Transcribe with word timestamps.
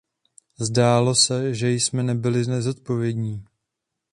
Zdálo 0.59 1.15
se, 1.15 1.53
že 1.55 1.71
jsme 1.71 2.03
nebyli 2.03 2.47
nezodpovědní. 2.47 3.45